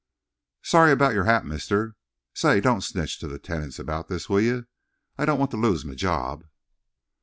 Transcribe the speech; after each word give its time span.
Sorry 0.63 0.91
about 0.91 1.13
your 1.13 1.25
hat, 1.25 1.45
mister. 1.45 1.95
Say, 2.33 2.59
don't 2.59 2.81
snitch 2.81 3.19
to 3.19 3.27
the 3.27 3.37
tenants 3.37 3.77
about 3.77 4.07
this, 4.07 4.27
will 4.27 4.41
yer? 4.41 4.65
I 5.15 5.25
don't 5.25 5.37
want 5.37 5.51
to 5.51 5.57
lose 5.57 5.85
me 5.85 5.93
job." 5.93 6.43